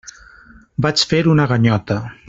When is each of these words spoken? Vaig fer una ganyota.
Vaig 0.85 1.05
fer 1.13 1.21
una 1.35 1.49
ganyota. 1.53 2.01